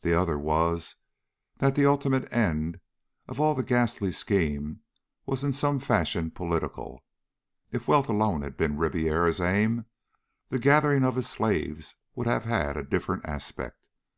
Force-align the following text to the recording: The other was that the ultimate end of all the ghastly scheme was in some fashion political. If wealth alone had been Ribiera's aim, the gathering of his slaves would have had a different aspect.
The 0.00 0.14
other 0.18 0.38
was 0.38 0.96
that 1.58 1.74
the 1.74 1.84
ultimate 1.84 2.32
end 2.32 2.80
of 3.26 3.38
all 3.38 3.54
the 3.54 3.62
ghastly 3.62 4.10
scheme 4.12 4.80
was 5.26 5.44
in 5.44 5.52
some 5.52 5.78
fashion 5.78 6.30
political. 6.30 7.04
If 7.70 7.86
wealth 7.86 8.08
alone 8.08 8.40
had 8.40 8.56
been 8.56 8.78
Ribiera's 8.78 9.42
aim, 9.42 9.84
the 10.48 10.58
gathering 10.58 11.04
of 11.04 11.16
his 11.16 11.28
slaves 11.28 11.96
would 12.14 12.26
have 12.26 12.46
had 12.46 12.78
a 12.78 12.82
different 12.82 13.26
aspect. 13.26 13.86